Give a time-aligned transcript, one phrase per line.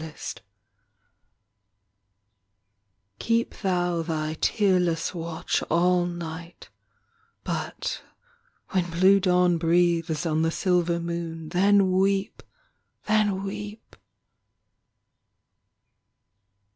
[0.03, 0.35] 34 ANGUISH
[3.19, 6.71] Keep thou Thy tearless watch All night
[7.43, 8.01] but
[8.69, 12.41] when blue dawn Breathes on the silver moon, then weep!
[13.05, 13.95] Then weep!